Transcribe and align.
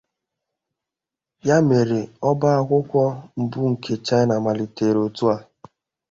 Ya 1.47 1.57
mere, 1.67 1.99
ọbá 2.29 2.49
akwụkwọ 2.59 3.03
mbụ 3.41 3.61
nke 3.71 3.93
China 4.05 4.35
malitere 4.45 4.99
otua. 5.07 5.35